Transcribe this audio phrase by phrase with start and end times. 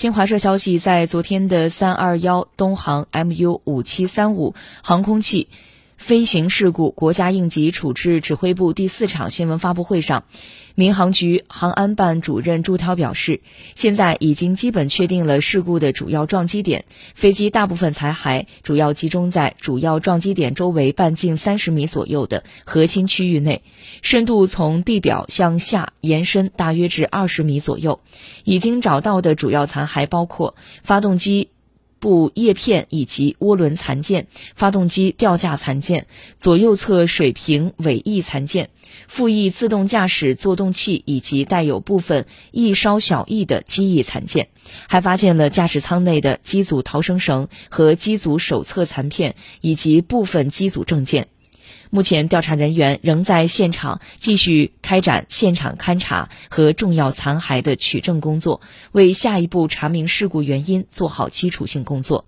[0.00, 5.48] 新华社消息，在昨天的三二幺东航 MU 五七三五航空器。
[6.00, 10.24] 飞行事故国家应急处置指挥部第四场新闻发布会上，
[10.74, 13.42] 民航局航安办主任朱涛表示，
[13.74, 23.62] 现在已经基本确定了事故的主要撞击点，飞机大部分残骸主要集中在主要撞击点周围半径三十米左右的核心区域内，
[24.00, 28.00] 深度从地表向下延伸大约至二十米左右。
[28.44, 31.50] 已经找到的主要残骸包括发动机。
[32.00, 36.06] 部叶片以及涡轮残件、发动机吊架残件、
[36.38, 38.70] 左右侧水平尾翼残件、
[39.06, 44.48] 副翼自动驾驶作动器以及带有部分翼梢小翼的机翼残件，
[44.88, 51.28] 还发现了驾驶舱内的机组逃生绳和机组手册残片以及部分机组证件。
[51.92, 58.60] 目前，调查人员仍在现场继续开展现场勘查和重要残骸的取证工作，
[58.92, 62.26] 为下一步查明事故原因做好基础性工作。